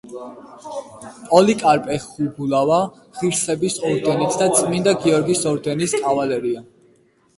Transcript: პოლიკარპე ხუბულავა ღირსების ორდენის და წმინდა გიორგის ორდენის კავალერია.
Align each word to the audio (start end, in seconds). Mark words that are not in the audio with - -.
პოლიკარპე 1.33 1.97
ხუბულავა 2.05 2.79
ღირსების 3.19 3.77
ორდენის 3.91 4.41
და 4.43 4.49
წმინდა 4.61 4.95
გიორგის 5.05 5.45
ორდენის 5.53 5.95
კავალერია. 6.07 6.65